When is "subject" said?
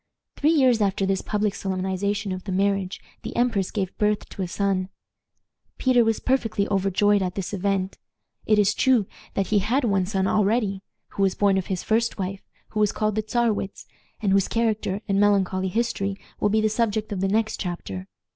16.67-17.11